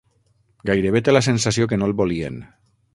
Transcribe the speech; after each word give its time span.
Gairebé 0.69 1.03
te 1.09 1.15
la 1.17 1.23
sensació 1.29 1.71
que 1.73 1.81
no 1.83 1.91
el 1.91 1.97
volien. 2.03 2.45